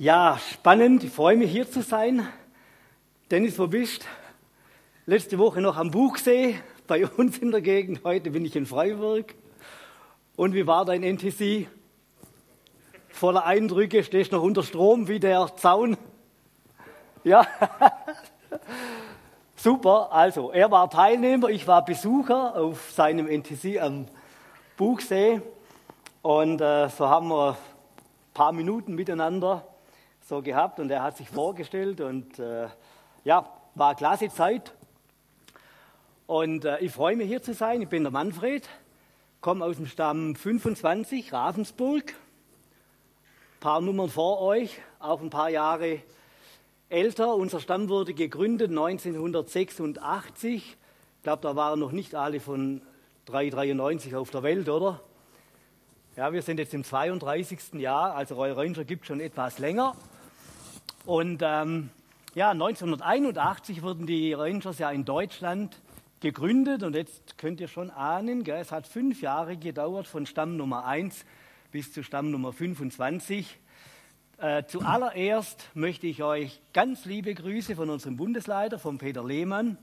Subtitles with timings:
[0.00, 1.02] Ja, spannend.
[1.02, 2.24] Ich freue mich hier zu sein.
[3.32, 4.06] Dennis, wo bist?
[5.06, 6.54] Letzte Woche noch am Buchsee
[6.86, 8.04] bei uns in der Gegend.
[8.04, 9.34] Heute bin ich in Freiburg.
[10.36, 11.66] Und wie war dein NTC?
[13.08, 15.96] Voller Eindrücke, stehst noch unter Strom wie der Zaun.
[17.24, 17.44] Ja,
[19.56, 20.12] super.
[20.12, 24.06] Also, er war Teilnehmer, ich war Besucher auf seinem NTC am
[24.76, 25.42] Buchsee.
[26.22, 27.56] Und äh, so haben wir ein
[28.32, 29.66] paar Minuten miteinander
[30.28, 32.68] so gehabt und er hat sich vorgestellt und äh,
[33.24, 34.74] ja, war klasse Zeit.
[36.26, 37.80] Und äh, ich freue mich hier zu sein.
[37.80, 38.68] Ich bin der Manfred,
[39.40, 42.10] komme aus dem Stamm 25, Ravensburg.
[42.10, 46.02] Ein paar Nummern vor euch, auch ein paar Jahre
[46.90, 47.34] älter.
[47.34, 50.54] Unser Stamm wurde gegründet 1986.
[50.54, 50.76] Ich
[51.22, 52.82] glaube, da waren noch nicht alle von
[53.24, 55.00] 393 auf der Welt, oder?
[56.16, 57.74] Ja, wir sind jetzt im 32.
[57.74, 59.96] Jahr, also Royal Ranger gibt schon etwas länger.
[61.08, 61.88] Und ähm,
[62.34, 65.80] ja, 1981 wurden die Rangers ja in Deutschland
[66.20, 70.58] gegründet und jetzt könnt ihr schon ahnen, gell, es hat fünf Jahre gedauert von Stamm
[70.58, 71.24] Nummer 1
[71.72, 73.58] bis zu Stamm Nummer 25.
[74.36, 79.78] Äh, zuallererst möchte ich euch ganz liebe Grüße von unserem Bundesleiter, von Peter Lehmann,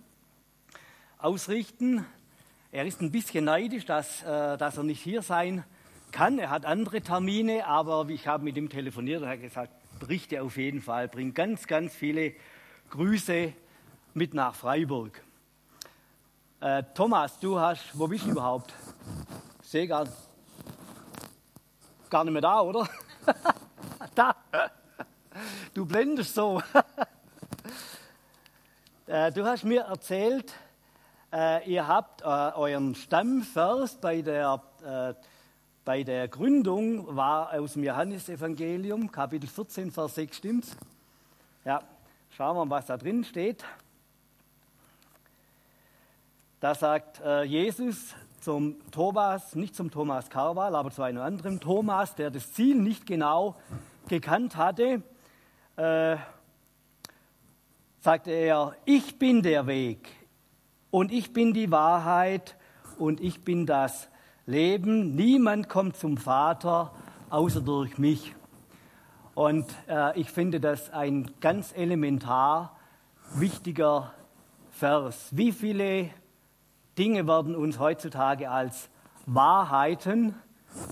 [1.18, 2.06] ausrichten.
[2.72, 5.64] Er ist ein bisschen neidisch, dass, äh, dass er nicht hier sein
[6.12, 6.38] kann.
[6.38, 10.42] Er hat andere Termine, aber ich habe mit ihm telefoniert und er hat gesagt, berichte
[10.42, 12.34] auf jeden Fall, bring ganz, ganz viele
[12.90, 13.54] Grüße
[14.14, 15.22] mit nach Freiburg.
[16.60, 18.74] Äh, Thomas, du hast, wo bist du überhaupt?
[19.62, 20.08] Sehe gar,
[22.10, 22.88] gar nicht mehr da, oder?
[24.16, 24.36] da.
[25.74, 26.62] Du blendest so.
[29.08, 30.54] äh, du hast mir erzählt,
[31.34, 35.14] äh, ihr habt äh, euren Stammvers bei der, äh,
[35.86, 40.76] bei der Gründung war aus dem Johannesevangelium, Kapitel 14, Vers 6, stimmt's?
[41.64, 41.84] Ja,
[42.32, 43.64] schauen wir mal, was da drin steht.
[46.60, 52.16] Da sagt äh, Jesus zum Thomas, nicht zum Thomas Karwal, aber zu einem anderen Thomas,
[52.16, 53.56] der das Ziel nicht genau
[54.08, 55.04] gekannt hatte,
[55.76, 56.18] äh,
[58.00, 60.10] sagte er, ich bin der Weg
[60.90, 62.56] und ich bin die Wahrheit
[62.98, 64.08] und ich bin das
[64.48, 65.16] Leben.
[65.16, 66.92] Niemand kommt zum Vater
[67.32, 68.36] außer durch mich.
[69.34, 72.78] Und äh, ich finde das ein ganz elementar
[73.34, 74.14] wichtiger
[74.70, 75.30] Vers.
[75.32, 76.12] Wie viele
[76.98, 78.90] Dinge werden uns heutzutage als
[79.26, 80.36] Wahrheiten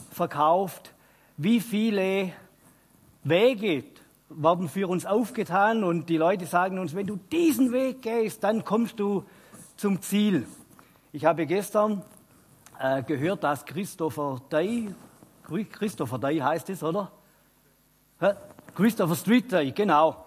[0.09, 0.95] verkauft.
[1.37, 2.33] Wie viele
[3.23, 3.83] Wege
[4.29, 8.65] werden für uns aufgetan und die Leute sagen uns, wenn du diesen Weg gehst, dann
[8.65, 9.25] kommst du
[9.77, 10.47] zum Ziel.
[11.11, 12.01] Ich habe gestern
[12.83, 14.93] äh, gehört, dass Christopher Day,
[15.71, 17.09] Christopher Day heißt es, oder?
[18.75, 20.25] Christopher Street Day, genau.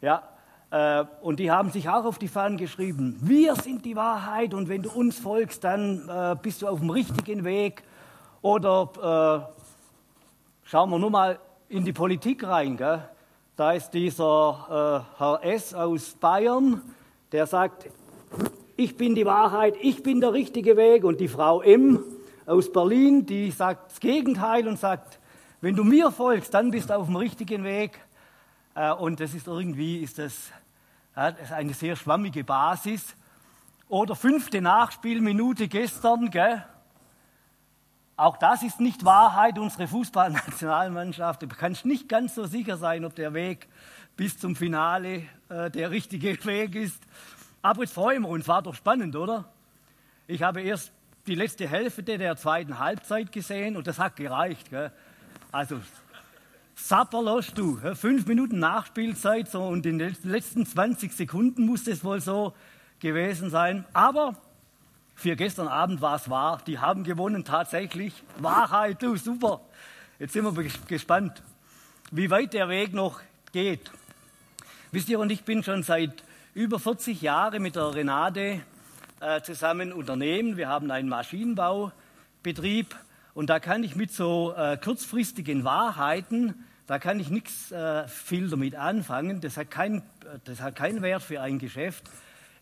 [0.00, 0.22] Ja,
[0.70, 4.70] äh, und die haben sich auch auf die Fahnen geschrieben, wir sind die Wahrheit und
[4.70, 7.82] wenn du uns folgst, dann äh, bist du auf dem richtigen Weg.
[8.40, 11.38] Oder äh, schauen wir nur mal
[11.68, 12.76] in die Politik rein.
[12.78, 13.02] Gell?
[13.54, 15.74] Da ist dieser äh, Herr S.
[15.74, 16.80] aus Bayern,
[17.32, 17.88] der sagt,
[18.78, 21.02] ich bin die Wahrheit, ich bin der richtige Weg.
[21.02, 21.98] Und die Frau M.
[22.46, 25.18] aus Berlin, die sagt das Gegenteil und sagt,
[25.60, 27.98] wenn du mir folgst, dann bist du auf dem richtigen Weg.
[28.76, 30.52] Äh, und das ist irgendwie ist das,
[31.16, 33.16] das ist eine sehr schwammige Basis.
[33.88, 36.64] Oder fünfte Nachspielminute gestern, gell?
[38.16, 41.42] Auch das ist nicht Wahrheit, unsere Fußballnationalmannschaft.
[41.42, 43.66] Du kannst nicht ganz so sicher sein, ob der Weg
[44.16, 47.02] bis zum Finale äh, der richtige Weg ist.
[47.62, 49.44] Aber jetzt freuen wir uns, war doch spannend, oder?
[50.26, 50.92] Ich habe erst
[51.26, 54.70] die letzte Hälfte der zweiten Halbzeit gesehen und das hat gereicht.
[54.70, 54.92] Gell?
[55.52, 55.80] Also
[56.74, 57.76] Sapperlos, du.
[57.94, 62.54] Fünf Minuten Nachspielzeit so und in den letzten 20 Sekunden muss es wohl so
[63.00, 63.84] gewesen sein.
[63.92, 64.36] Aber
[65.14, 66.62] für gestern Abend war es wahr.
[66.66, 68.22] Die haben gewonnen tatsächlich.
[68.38, 69.60] Wahrheit, du, super.
[70.18, 71.42] Jetzt sind wir gespannt,
[72.12, 73.20] wie weit der Weg noch
[73.52, 73.90] geht.
[74.92, 76.22] Wisst ihr, und ich bin schon seit
[76.58, 78.60] über 40 Jahren mit der Renate
[79.20, 80.56] äh, zusammen unternehmen.
[80.56, 82.96] Wir haben einen Maschinenbaubetrieb
[83.34, 88.48] und da kann ich mit so äh, kurzfristigen Wahrheiten da kann ich nichts äh, viel
[88.48, 89.42] damit anfangen.
[89.42, 90.00] Das hat, kein,
[90.46, 92.02] das hat keinen Wert für ein Geschäft.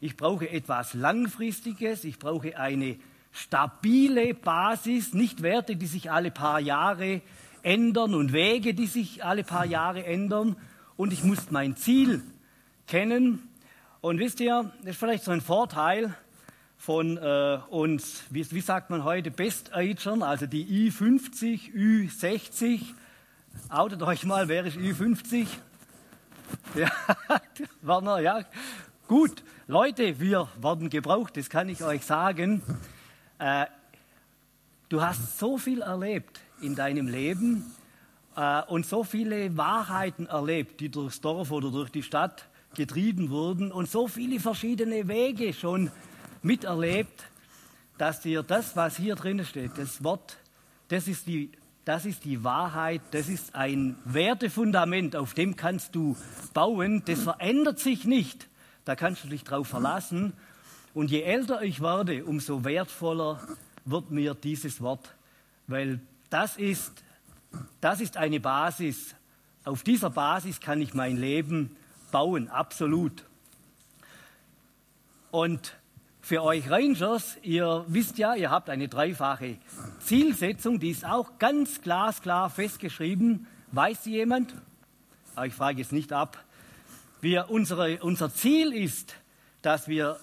[0.00, 2.02] Ich brauche etwas Langfristiges.
[2.02, 2.96] Ich brauche eine
[3.30, 7.22] stabile Basis, nicht Werte, die sich alle paar Jahre
[7.62, 10.56] ändern und Wege, die sich alle paar Jahre ändern.
[10.96, 12.20] Und ich muss mein Ziel
[12.88, 13.48] kennen.
[14.00, 16.14] Und wisst ihr, das ist vielleicht so ein Vorteil
[16.76, 22.94] von äh, uns, wie, wie sagt man heute, Best-Agern, also die I50, Ü60
[23.68, 25.46] Outet euch mal, wer ist Ü50?
[26.76, 26.88] Ja,
[27.82, 28.44] Werner, ja.
[29.08, 32.62] Gut, Leute, wir werden gebraucht, das kann ich euch sagen.
[33.40, 33.66] Äh,
[34.88, 37.74] du hast so viel erlebt in deinem Leben
[38.36, 43.72] äh, und so viele Wahrheiten erlebt, die durchs Dorf oder durch die Stadt getrieben wurden
[43.72, 45.90] und so viele verschiedene Wege schon
[46.42, 47.24] miterlebt,
[47.98, 50.36] dass dir das, was hier drin steht, das Wort,
[50.88, 51.50] das ist die,
[51.84, 56.16] das ist die Wahrheit, das ist ein Wertefundament, auf dem kannst du
[56.52, 58.48] bauen, das verändert sich nicht,
[58.84, 60.32] da kannst du dich drauf verlassen.
[60.94, 63.40] Und je älter ich werde, umso wertvoller
[63.84, 65.14] wird mir dieses Wort,
[65.66, 66.92] weil das ist,
[67.80, 69.14] das ist eine Basis.
[69.64, 71.76] Auf dieser Basis kann ich mein Leben
[72.16, 73.24] bauen, absolut.
[75.30, 75.76] Und
[76.22, 79.58] für euch Rangers, ihr wisst ja, ihr habt eine dreifache
[80.00, 83.46] Zielsetzung, die ist auch ganz glasklar festgeschrieben.
[83.70, 84.54] Weiß jemand?
[85.34, 86.42] Aber ich frage es nicht ab.
[87.20, 89.14] Wir, unsere, unser Ziel ist,
[89.60, 90.16] dass wir,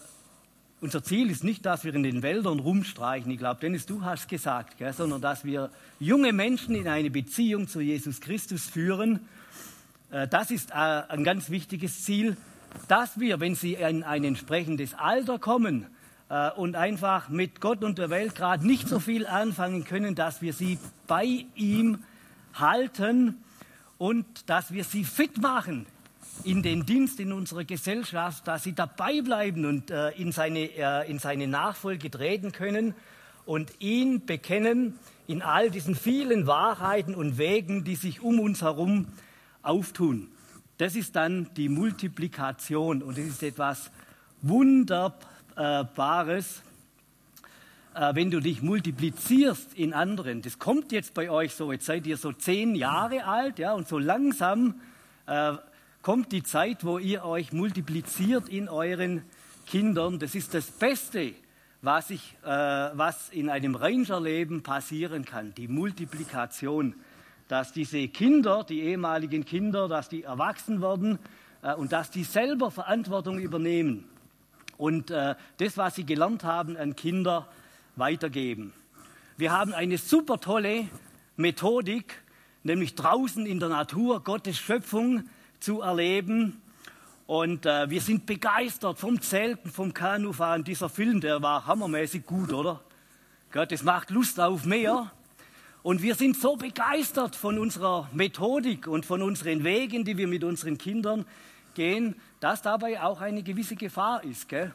[0.82, 4.28] unser Ziel ist nicht, dass wir in den Wäldern rumstreichen, ich glaube, Dennis, du hast
[4.28, 5.70] gesagt, gell, sondern dass wir
[6.00, 9.28] junge Menschen in eine Beziehung zu Jesus Christus führen.
[10.14, 12.38] Äh, das ist äh, ein ganz wichtiges Ziel
[12.88, 15.88] dass wir, wenn sie in ein entsprechendes Alter kommen
[16.30, 20.42] äh, und einfach mit Gott und der Welt gerade nicht so viel anfangen können, dass
[20.42, 22.04] wir sie bei ihm
[22.54, 23.44] halten
[23.98, 25.86] und dass wir sie fit machen
[26.44, 31.10] in den Dienst in unserer Gesellschaft, dass sie dabei bleiben und äh, in, seine, äh,
[31.10, 32.96] in seine Nachfolge treten können
[33.46, 39.08] und ihn bekennen in all diesen vielen Wahrheiten und Wegen, die sich um uns herum
[39.64, 40.30] auftun.
[40.78, 43.90] Das ist dann die Multiplikation und das ist etwas
[44.42, 46.62] Wunderbares,
[47.96, 50.42] äh, wenn du dich multiplizierst in anderen.
[50.42, 53.88] Das kommt jetzt bei euch so, jetzt seid ihr so zehn Jahre alt, ja, und
[53.88, 54.76] so langsam
[55.26, 55.54] äh,
[56.02, 59.24] kommt die Zeit, wo ihr euch multipliziert in euren
[59.66, 60.20] Kindern.
[60.20, 61.34] Das ist das Beste,
[61.82, 66.96] was, ich, äh, was in einem Rangerleben passieren kann, die Multiplikation
[67.54, 71.20] dass diese Kinder, die ehemaligen Kinder, dass die erwachsen werden
[71.62, 74.06] äh, und dass die selber Verantwortung übernehmen
[74.80, 77.48] und äh, das, was sie gelernt haben, an Kinder
[77.96, 78.74] weitergeben.
[79.38, 80.88] Wir haben eine super tolle
[81.38, 82.24] Methodik,
[82.64, 85.30] nämlich draußen in der Natur Gottes Schöpfung
[85.60, 86.60] zu erleben.
[87.28, 90.64] Und äh, wir sind begeistert vom Zelten, vom Kanufahren.
[90.64, 92.82] Dieser Film, der war hammermäßig gut, oder?
[93.52, 95.12] Gott, das macht Lust auf mehr.
[95.84, 100.46] Und wir sind so begeistert von unserer Methodik und von unseren Wegen, die wir mit
[100.46, 101.26] unseren Kindern
[101.76, 104.48] gehen, dass dabei auch eine gewisse Gefahr ist.
[104.48, 104.74] Gell?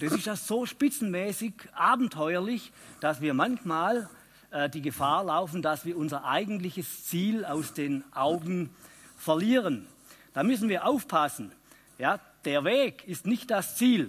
[0.00, 4.08] Das ist ja so spitzenmäßig abenteuerlich, dass wir manchmal
[4.50, 8.70] äh, die Gefahr laufen, dass wir unser eigentliches Ziel aus den Augen
[9.18, 9.86] verlieren.
[10.32, 11.52] Da müssen wir aufpassen.
[11.98, 14.08] Ja, der Weg ist nicht das Ziel.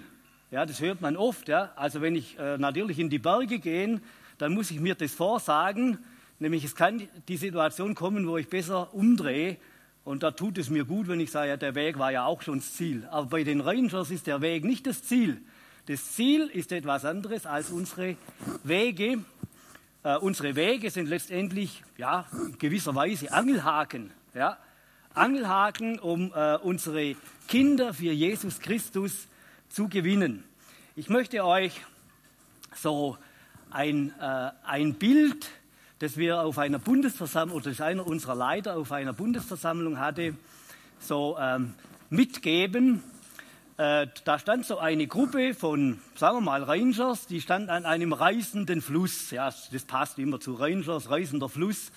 [0.50, 1.48] Ja, das hört man oft.
[1.48, 1.72] Ja.
[1.76, 4.00] Also wenn ich äh, natürlich in die Berge gehe,
[4.38, 5.98] dann muss ich mir das vorsagen
[6.40, 9.58] Nämlich es kann die Situation kommen, wo ich besser umdrehe
[10.04, 12.42] und da tut es mir gut, wenn ich sage, ja, der Weg war ja auch
[12.42, 13.06] schon das Ziel.
[13.10, 15.40] Aber bei den Rangers ist der Weg nicht das Ziel.
[15.86, 18.16] Das Ziel ist etwas anderes als unsere
[18.64, 19.22] Wege.
[20.02, 24.10] Äh, unsere Wege sind letztendlich ja, in gewisser Weise Angelhaken.
[24.34, 24.58] Ja?
[25.12, 27.14] Angelhaken, um äh, unsere
[27.46, 29.28] Kinder für Jesus Christus
[29.68, 30.44] zu gewinnen.
[30.96, 31.78] Ich möchte euch
[32.74, 33.18] so
[33.70, 35.46] ein, äh, ein Bild
[36.00, 40.34] das wir auf einer Bundesversammlung, oder das einer unserer Leiter auf einer Bundesversammlung hatte,
[40.98, 41.74] so ähm,
[42.08, 43.02] mitgeben.
[43.76, 48.14] Äh, da stand so eine Gruppe von, sagen wir mal, Rangers, die stand an einem
[48.14, 49.30] reißenden Fluss.
[49.30, 51.92] Ja, das passt immer zu Rangers, reißender Fluss.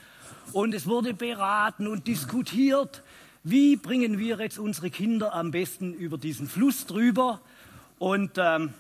[0.52, 3.04] Und es wurde beraten und diskutiert,
[3.46, 7.40] wie bringen wir jetzt unsere Kinder am besten über diesen Fluss drüber.
[8.00, 8.74] Und ähm,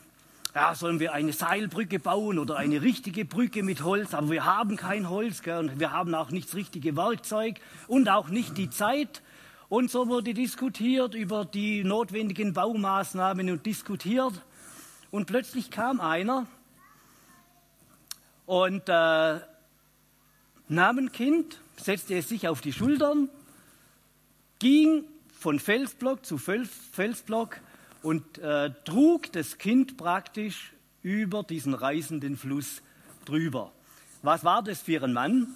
[0.56, 4.76] ja, sollen wir eine Seilbrücke bauen oder eine richtige Brücke mit Holz, aber wir haben
[4.76, 8.70] kein Holz gell, und wir haben auch nicht das richtige Werkzeug und auch nicht die
[8.70, 9.24] Zeit.
[9.70, 14.34] Und so wurde diskutiert über die notwendigen Baumaßnahmen und diskutiert.
[15.10, 16.46] Und plötzlich kam einer
[18.46, 19.40] und äh,
[20.68, 23.30] nahm ein Kind, setzte es sich auf die Schultern,
[24.60, 25.06] ging
[25.40, 27.60] von Felsblock zu Felsblock
[28.04, 32.82] und äh, trug das Kind praktisch über diesen reißenden Fluss
[33.26, 33.72] drüber.
[34.22, 35.56] Was war das für ein Mann?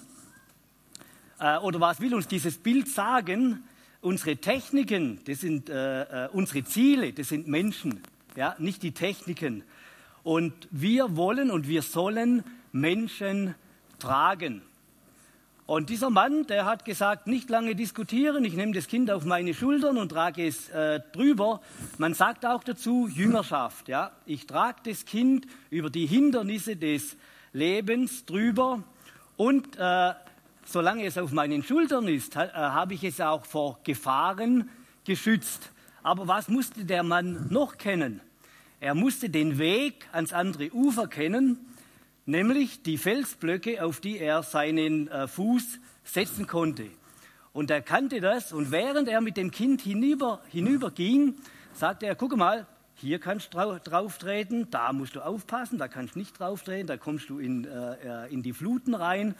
[1.38, 3.64] Äh, oder was will uns dieses Bild sagen?
[4.00, 8.00] Unsere Techniken, das sind äh, äh, unsere Ziele, das sind Menschen,
[8.36, 9.64] ja, nicht die Techniken.
[10.22, 13.54] Und wir wollen und wir sollen Menschen
[13.98, 14.62] tragen.
[15.68, 19.52] Und dieser Mann, der hat gesagt, nicht lange diskutieren, ich nehme das Kind auf meine
[19.52, 21.60] Schultern und trage es äh, drüber.
[21.98, 23.86] Man sagt auch dazu Jüngerschaft.
[23.86, 24.12] Ja?
[24.24, 27.18] Ich trage das Kind über die Hindernisse des
[27.52, 28.82] Lebens drüber
[29.36, 30.14] und äh,
[30.64, 34.70] solange es auf meinen Schultern ist, äh, habe ich es auch vor Gefahren
[35.04, 35.70] geschützt.
[36.02, 38.22] Aber was musste der Mann noch kennen?
[38.80, 41.67] Er musste den Weg ans andere Ufer kennen
[42.28, 46.86] nämlich die Felsblöcke, auf die er seinen äh, Fuß setzen konnte.
[47.52, 51.34] Und er kannte das und während er mit dem Kind hinüber, hinüberging,
[51.72, 56.14] sagte er, guck mal, hier kannst du drauf treten, da musst du aufpassen, da kannst
[56.14, 59.34] du nicht drauf treten, da kommst du in, äh, in die Fluten rein.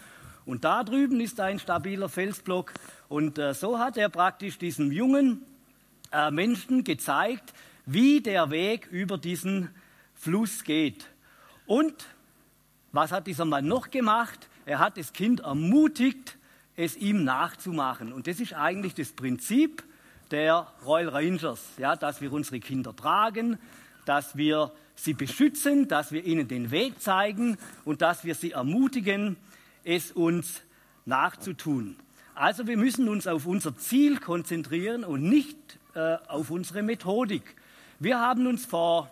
[0.47, 2.73] Und da drüben ist ein stabiler Felsblock.
[3.09, 5.43] Und äh, so hat er praktisch diesem jungen
[6.11, 7.53] äh, Menschen gezeigt,
[7.85, 9.69] wie der Weg über diesen
[10.15, 11.07] Fluss geht.
[11.67, 12.07] Und
[12.93, 14.49] was hat dieser Mann noch gemacht?
[14.67, 16.37] Er hat das Kind ermutigt,
[16.77, 18.13] es ihm nachzumachen.
[18.13, 19.83] Und das ist eigentlich das Prinzip
[20.31, 23.59] der Royal Rangers, ja, dass wir unsere Kinder tragen,
[24.05, 29.37] dass wir sie beschützen, dass wir ihnen den Weg zeigen und dass wir sie ermutigen,
[29.85, 30.63] es uns
[31.07, 31.97] nachzutun.
[32.35, 35.57] Also wir müssen uns auf unser Ziel konzentrieren und nicht
[35.95, 37.57] äh, auf unsere Methodik.
[37.99, 39.11] Wir haben uns vor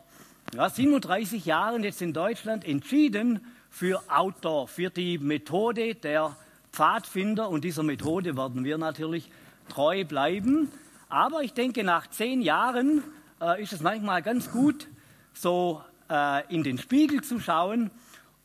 [0.55, 3.41] ja, 37 Jahren jetzt in Deutschland entschieden,
[3.77, 6.35] für Outdoor, für die Methode der
[6.73, 7.51] Pfadfinder.
[7.51, 9.31] Und dieser Methode werden wir natürlich
[9.69, 10.73] treu bleiben.
[11.11, 13.03] Aber ich denke, nach zehn Jahren
[13.39, 14.89] äh, ist es manchmal ganz gut,
[15.35, 17.91] so äh, in den Spiegel zu schauen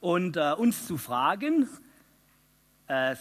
[0.01, 1.69] und äh, uns zu fragen,
[2.87, 3.15] äh,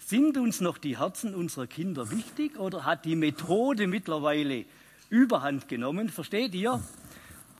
[0.00, 4.64] sind uns noch die Herzen unserer Kinder wichtig oder hat die Methode mittlerweile
[5.08, 6.08] überhand genommen?
[6.08, 6.82] Versteht ihr?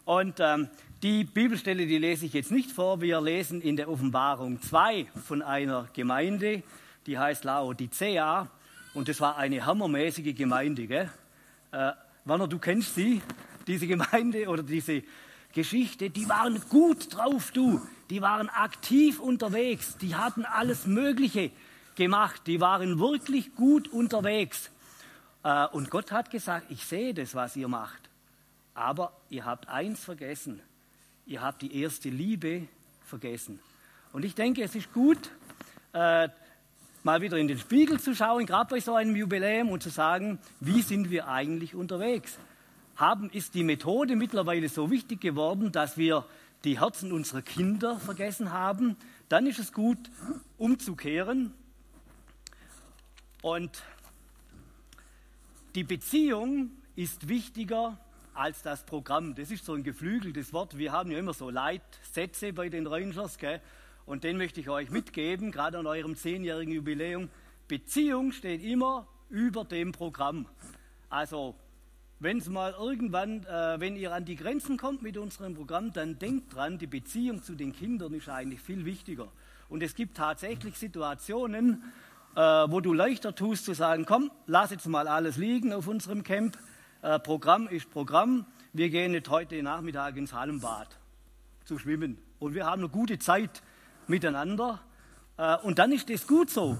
[0.04, 0.68] Und ähm,
[1.02, 3.00] die Bibelstelle, die lese ich jetzt nicht vor.
[3.00, 6.62] Wir lesen in der Offenbarung 2 von einer Gemeinde,
[7.06, 8.48] die heißt Laodicea.
[8.92, 10.86] Und das war eine hammermäßige Gemeinde.
[10.86, 11.10] Gell?
[11.72, 11.92] Äh,
[12.24, 13.22] Werner, du kennst sie,
[13.66, 15.02] diese Gemeinde oder diese
[15.52, 16.10] Geschichte.
[16.10, 17.80] Die waren gut drauf, du.
[18.10, 19.96] Die waren aktiv unterwegs.
[19.96, 21.50] Die hatten alles Mögliche
[21.94, 22.42] gemacht.
[22.46, 24.70] Die waren wirklich gut unterwegs.
[25.42, 28.10] Äh, und Gott hat gesagt, ich sehe das, was ihr macht.
[28.74, 30.60] Aber ihr habt eins vergessen
[31.26, 32.66] ihr habt die erste Liebe
[33.04, 33.58] vergessen.
[34.12, 35.30] Und ich denke, es ist gut,
[35.92, 36.28] äh,
[37.02, 40.38] mal wieder in den Spiegel zu schauen, gerade bei so einem Jubiläum und zu sagen,
[40.60, 42.38] wie sind wir eigentlich unterwegs?
[42.96, 46.24] Haben, ist die Methode mittlerweile so wichtig geworden, dass wir
[46.62, 48.96] die Herzen unserer Kinder vergessen haben?
[49.28, 49.98] Dann ist es gut,
[50.58, 51.52] umzukehren
[53.42, 53.82] und
[55.74, 57.98] die Beziehung ist wichtiger
[58.34, 59.34] als das Programm.
[59.34, 60.76] Das ist so ein geflügeltes Wort.
[60.76, 63.60] Wir haben ja immer so Leitsätze bei den Rangers, gell?
[64.06, 67.28] und den möchte ich euch mitgeben, gerade an eurem zehnjährigen Jubiläum.
[67.68, 70.46] Beziehung steht immer über dem Programm.
[71.08, 71.54] Also,
[72.20, 76.18] wenn es mal irgendwann, äh, wenn ihr an die Grenzen kommt mit unserem Programm, dann
[76.18, 79.28] denkt dran, die Beziehung zu den Kindern ist eigentlich viel wichtiger.
[79.68, 81.82] Und es gibt tatsächlich Situationen,
[82.36, 86.22] äh, wo du leichter tust zu sagen, komm, lass jetzt mal alles liegen auf unserem
[86.22, 86.58] Camp
[87.04, 88.46] äh, Programm ist Programm.
[88.72, 90.88] Wir gehen jetzt heute Nachmittag ins Hallenbad
[91.64, 92.18] zu schwimmen.
[92.38, 93.62] Und wir haben eine gute Zeit
[94.06, 94.80] miteinander.
[95.36, 96.78] Äh, und dann ist das gut so.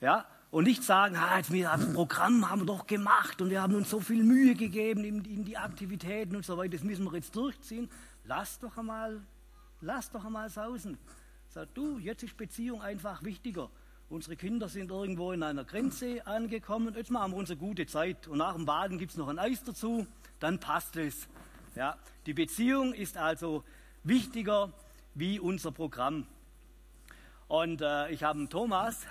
[0.00, 0.26] Ja?
[0.50, 3.76] Und nicht sagen, ah, jetzt wir das Programm haben wir doch gemacht und wir haben
[3.76, 7.14] uns so viel Mühe gegeben in, in die Aktivitäten und so weiter, das müssen wir
[7.14, 7.88] jetzt durchziehen.
[8.24, 9.20] Lass doch einmal,
[9.80, 10.98] lass doch einmal sausen.
[11.48, 13.70] Sag du, jetzt ist Beziehung einfach wichtiger.
[14.10, 16.92] Unsere Kinder sind irgendwo in einer Grenze angekommen.
[16.96, 18.26] Jetzt machen wir unsere gute Zeit.
[18.26, 20.04] Und nach dem Baden gibt es noch ein Eis dazu.
[20.40, 21.28] Dann passt es.
[21.76, 23.62] Ja, die Beziehung ist also
[24.02, 24.72] wichtiger
[25.14, 26.26] wie unser Programm.
[27.46, 29.06] Und äh, ich habe Thomas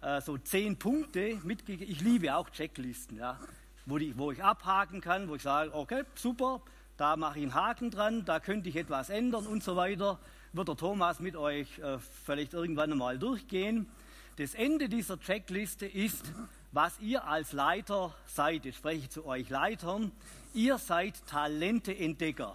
[0.00, 1.92] äh, so zehn Punkte mitgegeben.
[1.92, 3.40] Ich liebe auch Checklisten, ja,
[3.84, 6.62] wo, die, wo ich abhaken kann, wo ich sage, okay, super,
[6.96, 10.20] da mache ich einen Haken dran, da könnte ich etwas ändern und so weiter.
[10.52, 13.88] Wird der Thomas mit euch äh, vielleicht irgendwann einmal durchgehen.
[14.36, 16.22] Das Ende dieser Checkliste ist,
[16.70, 18.66] was ihr als Leiter seid.
[18.66, 20.12] Jetzt spreche ich zu euch Leitern.
[20.52, 22.54] Ihr seid Talenteentdecker.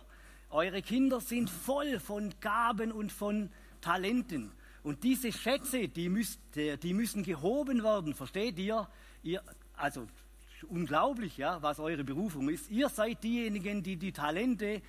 [0.51, 3.49] Eure Kinder sind voll von Gaben und von
[3.81, 4.51] Talenten.
[4.83, 8.13] Und diese Schätze, die, müsst, die müssen gehoben werden.
[8.13, 8.87] Versteht ihr?
[9.23, 9.41] ihr
[9.75, 10.05] also
[10.69, 12.69] unglaublich, ja, was eure Berufung ist.
[12.69, 14.83] Ihr seid diejenigen, die die Talente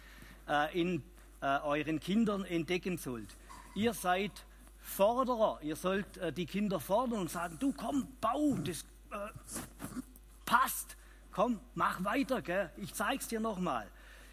[0.46, 1.02] äh, in
[1.40, 3.34] äh, euren Kindern entdecken sollt.
[3.74, 4.44] Ihr seid
[4.82, 5.58] Forderer.
[5.62, 9.16] Ihr sollt äh, die Kinder fordern und sagen, du komm, bau, das äh,
[10.44, 10.96] passt.
[11.30, 12.70] Komm, mach weiter, gell?
[12.76, 13.88] ich zeig's dir nochmal.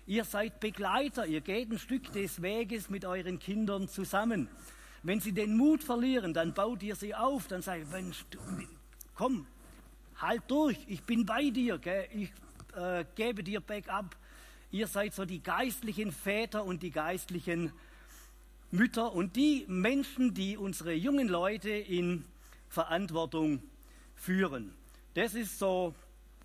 [0.05, 4.49] Ihr seid Begleiter, ihr geht ein Stück des Weges mit euren Kindern zusammen.
[5.03, 8.39] wenn sie den Mut verlieren, dann baut ihr sie auf, dann sagt Mensch, du,
[9.15, 9.47] komm,
[10.17, 12.07] halt durch, ich bin bei dir, gell?
[12.11, 12.31] ich
[12.75, 14.15] äh, gebe dir Backup.
[14.71, 17.71] Ihr seid so die geistlichen Väter und die geistlichen
[18.71, 22.25] Mütter und die Menschen, die unsere jungen Leute in
[22.67, 23.63] Verantwortung
[24.15, 24.73] führen.
[25.15, 25.95] Das ist so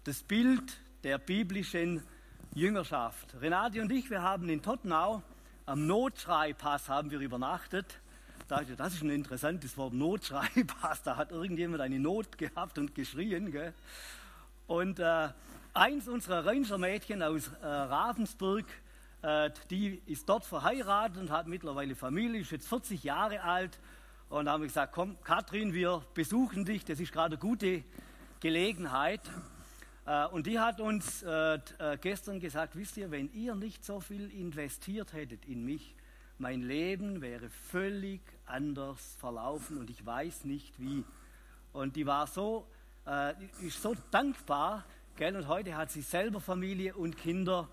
[0.04, 2.02] das Bild der biblischen
[2.54, 3.34] Jüngerschaft.
[3.40, 5.22] Renate und ich, wir haben in Tottenau
[5.66, 8.00] am Notschreipass haben wir übernachtet.
[8.48, 11.02] Da dachte ich, das ist ein interessantes Wort, Notschreipass.
[11.02, 13.50] Da hat irgendjemand eine Not gehabt und geschrien.
[13.50, 13.72] Gell?
[14.66, 15.28] Und äh,
[15.72, 18.66] eins unserer Ranger-Mädchen aus äh, Ravensburg,
[19.70, 23.78] die ist dort verheiratet und hat mittlerweile Familie, ist jetzt 40 Jahre alt.
[24.28, 27.84] Und da haben wir gesagt, komm, Katrin, wir besuchen dich, das ist gerade eine gute
[28.40, 29.22] Gelegenheit.
[30.06, 34.00] Äh, und die hat uns äh, äh, gestern gesagt, wisst ihr, wenn ihr nicht so
[34.00, 35.94] viel investiert hättet in mich,
[36.38, 41.04] mein Leben wäre völlig anders verlaufen und ich weiß nicht wie.
[41.72, 42.66] Und die war so,
[43.60, 44.84] ist so dankbar,
[45.16, 45.36] gell?
[45.36, 47.68] und heute hat sie selber Familie und Kinder.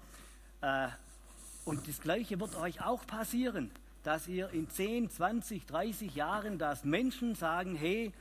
[1.72, 3.72] Und das Gleiche wird euch auch passieren,
[4.04, 8.12] dass ihr in 10, 20, 30 Jahren, dass Menschen sagen, hey,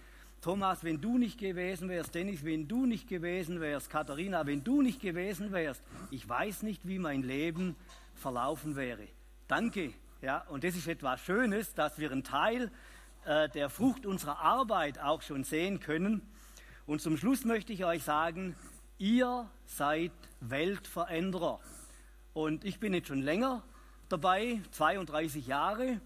[0.41, 4.83] Thomas, wenn du nicht gewesen wärst, Dennis, wenn du nicht gewesen wärst, Katharina, wenn du
[4.83, 7.75] nicht gewesen wärst, ich weiß nicht, wie mein Leben
[8.15, 9.09] verlaufen wäre.
[9.49, 9.95] Danke.
[10.23, 12.71] Ja, und das ist etwas Schönes, dass wir einen Teil
[13.25, 16.23] äh, der Frucht unserer Arbeit auch schon sehen können.
[16.87, 18.55] Und zum Schluss möchte ich euch sagen,
[18.99, 21.59] ihr seid Weltveränderer.
[22.33, 23.63] Und ich bin jetzt schon länger
[24.09, 26.01] dabei, 32 Jahre,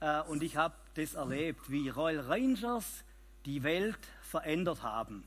[0.00, 3.04] äh, und ich habe das erlebt, wie Royal Rangers
[3.44, 5.24] die Welt verändert haben.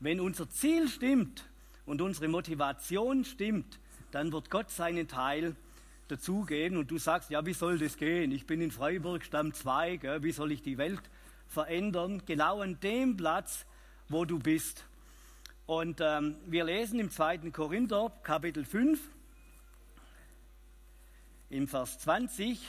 [0.00, 1.44] Wenn unser Ziel stimmt
[1.86, 3.78] und unsere Motivation stimmt,
[4.10, 5.56] dann wird Gott seinen Teil
[6.08, 8.30] dazugeben und du sagst, ja, wie soll das gehen?
[8.32, 10.22] Ich bin in Freiburg, Stamm 2, gell?
[10.22, 11.02] wie soll ich die Welt
[11.46, 12.22] verändern?
[12.26, 13.64] Genau an dem Platz,
[14.08, 14.84] wo du bist.
[15.66, 17.50] Und ähm, wir lesen im 2.
[17.50, 19.00] Korinther, Kapitel 5,
[21.48, 22.60] im Vers 20,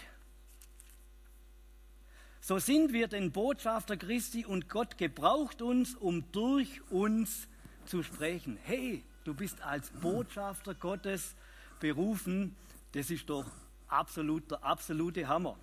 [2.39, 7.47] so sind wir den Botschafter Christi und Gott gebraucht uns, um durch uns
[7.85, 8.57] zu sprechen.
[8.63, 11.35] Hey, du bist als Botschafter Gottes
[11.79, 12.55] berufen.
[12.93, 13.45] Das ist doch
[13.87, 15.57] absolut, der absolute Hammer.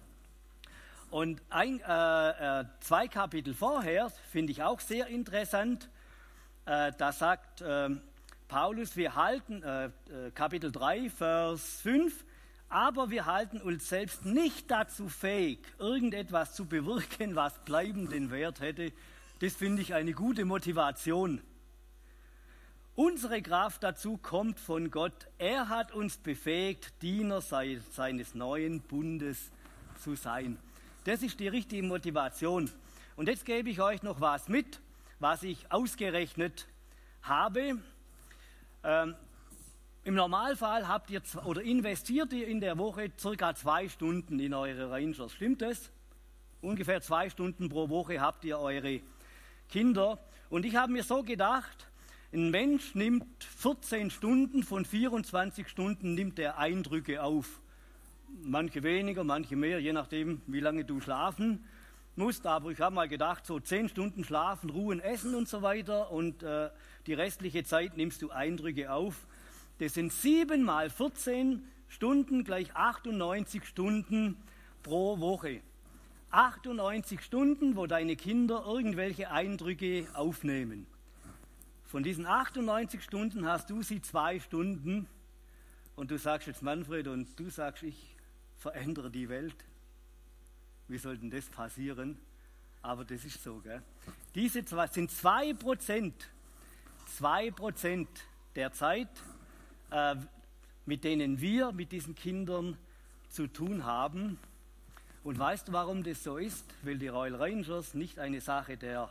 [1.10, 5.88] Und ein, äh, äh, zwei Kapitel vorher finde ich auch sehr interessant.
[6.66, 8.02] Äh, da sagt ähm,
[8.48, 9.90] Paulus, wir halten, äh, äh,
[10.34, 12.24] Kapitel 3, Vers 5,
[12.74, 18.92] aber wir halten uns selbst nicht dazu fähig, irgendetwas zu bewirken, was bleibenden Wert hätte.
[19.38, 21.40] Das finde ich eine gute Motivation.
[22.96, 25.28] Unsere Kraft dazu kommt von Gott.
[25.38, 29.52] Er hat uns befähigt, Diener seines neuen Bundes
[30.02, 30.58] zu sein.
[31.04, 32.68] Das ist die richtige Motivation.
[33.14, 34.80] Und jetzt gebe ich euch noch was mit,
[35.20, 36.66] was ich ausgerechnet
[37.22, 37.78] habe.
[38.82, 39.14] Ähm,
[40.04, 44.90] im Normalfall habt ihr oder investiert ihr in der Woche circa zwei Stunden in eure
[44.90, 45.32] Rangers.
[45.32, 45.90] Stimmt das?
[46.60, 49.00] Ungefähr zwei Stunden pro Woche habt ihr eure
[49.70, 50.18] Kinder.
[50.50, 51.88] Und ich habe mir so gedacht,
[52.34, 57.60] ein Mensch nimmt 14 Stunden von 24 Stunden nimmt er Eindrücke auf.
[58.42, 61.64] Manche weniger, manche mehr, je nachdem, wie lange du schlafen
[62.14, 62.46] musst.
[62.46, 66.10] Aber ich habe mal gedacht, so 10 Stunden schlafen, ruhen, essen und so weiter.
[66.10, 66.68] Und äh,
[67.06, 69.26] die restliche Zeit nimmst du Eindrücke auf.
[69.78, 74.36] Das sind 7 mal 14 Stunden gleich 98 Stunden
[74.82, 75.60] pro Woche.
[76.30, 80.86] 98 Stunden, wo deine Kinder irgendwelche Eindrücke aufnehmen.
[81.84, 85.06] Von diesen 98 Stunden hast du sie zwei Stunden
[85.94, 88.16] und du sagst jetzt Manfred und du sagst, ich
[88.58, 89.56] verändere die Welt.
[90.88, 92.18] Wie soll denn das passieren?
[92.82, 93.82] Aber das ist so, gell?
[94.34, 96.28] Diese zwei, sind zwei Prozent,
[97.06, 98.08] zwei Prozent
[98.56, 99.08] der Zeit,
[99.94, 100.16] äh,
[100.86, 102.76] mit denen wir mit diesen Kindern
[103.28, 104.38] zu tun haben.
[105.22, 106.66] Und weißt du, warum das so ist?
[106.82, 109.08] Weil die Royal Rangers nicht eine Sache der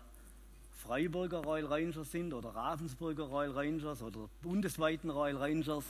[0.72, 5.86] Freiburger Royal Rangers sind oder Ravensburger Royal Rangers oder bundesweiten Royal Rangers,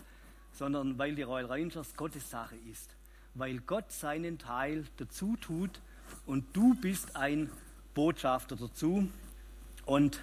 [0.54, 2.96] sondern weil die Royal Rangers Gottes Sache ist.
[3.34, 5.82] Weil Gott seinen Teil dazu tut
[6.28, 7.50] und du bist ein
[7.96, 9.10] Botschafter dazu.
[9.86, 10.22] Und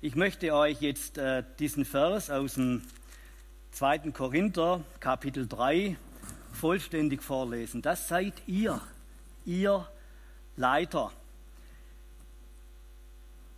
[0.00, 2.82] ich möchte euch jetzt äh, diesen Vers aus dem
[3.74, 4.12] 2.
[4.12, 5.96] Korinther Kapitel 3
[6.52, 7.82] vollständig vorlesen.
[7.82, 8.80] Das seid ihr,
[9.44, 9.88] ihr
[10.56, 11.10] Leiter.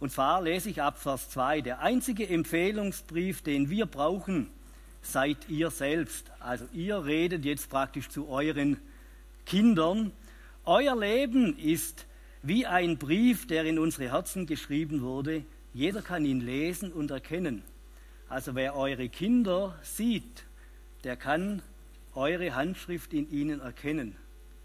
[0.01, 1.61] Und zwar lese ich ab Vers 2.
[1.61, 4.49] Der einzige Empfehlungsbrief, den wir brauchen,
[5.03, 6.31] seid ihr selbst.
[6.41, 8.79] Also ihr redet jetzt praktisch zu euren
[9.45, 10.13] Kindern.
[10.65, 12.07] Euer Leben ist
[12.43, 15.45] wie ein Brief, der in unsere Herzen geschrieben wurde.
[15.75, 17.63] Jeder kann ihn lesen und erkennen.
[18.29, 20.45] Also wer eure Kinder sieht,
[21.05, 21.63] der kann
[22.15, 24.17] eure Handschrift in ihnen erkennen.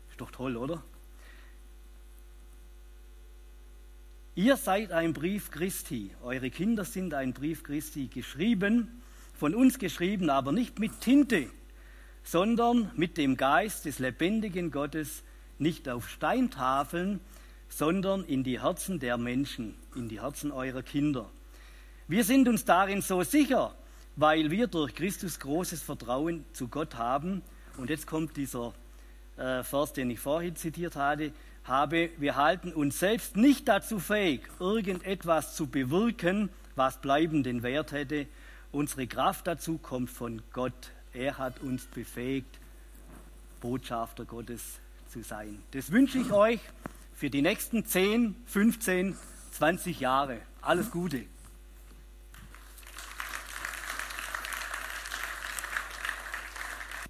[0.10, 0.84] Ist doch toll, oder?
[4.34, 9.02] Ihr seid ein Brief Christi, eure Kinder sind ein Brief Christi geschrieben,
[9.34, 11.48] von uns geschrieben, aber nicht mit Tinte,
[12.24, 15.24] sondern mit dem Geist des lebendigen Gottes,
[15.60, 17.20] nicht auf Steintafeln,
[17.70, 21.30] sondern in die Herzen der Menschen, in die Herzen eurer Kinder.
[22.12, 23.74] Wir sind uns darin so sicher,
[24.18, 27.42] weil wir durch Christus großes Vertrauen zu Gott haben.
[27.78, 28.74] Und jetzt kommt dieser
[29.38, 31.32] äh, Vers, den ich vorhin zitiert hatte,
[31.64, 38.28] habe, wir halten uns selbst nicht dazu fähig, irgendetwas zu bewirken, was bleibenden Wert hätte.
[38.74, 40.92] Unsere Kraft dazu kommt von Gott.
[41.14, 42.60] Er hat uns befähigt,
[43.62, 45.64] Botschafter Gottes zu sein.
[45.72, 46.60] Das wünsche ich euch
[47.14, 49.16] für die nächsten 10, 15,
[49.54, 50.40] 20 Jahre.
[50.62, 51.24] Alles Gute.